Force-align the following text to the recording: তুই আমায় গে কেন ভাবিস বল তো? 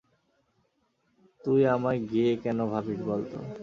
তুই 1.43 1.61
আমায় 1.67 1.99
গে 2.11 2.25
কেন 2.43 2.59
ভাবিস 2.65 2.99
বল 3.07 3.21
তো? 3.31 3.39